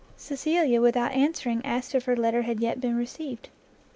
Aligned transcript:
Cecilia, 0.17 0.81
without 0.81 1.11
answering, 1.11 1.61
asked 1.63 1.93
if 1.93 2.05
her 2.05 2.15
letter 2.15 2.41
had 2.41 2.59
yet 2.59 2.81
been 2.81 2.95
received? 2.95 3.49